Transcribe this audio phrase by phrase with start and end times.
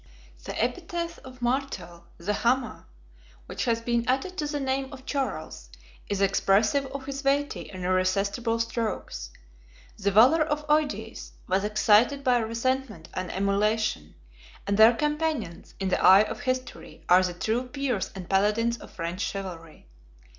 [0.45, 2.87] The epithet of Martel, the Hammer,
[3.45, 5.69] which has been added to the name of Charles,
[6.09, 9.29] is expressive of his weighty and irresistible strokes:
[9.99, 14.15] the valor of Eudes was excited by resentment and emulation;
[14.65, 18.89] and their companions, in the eye of history, are the true Peers and Paladins of
[18.91, 19.85] French chivalry.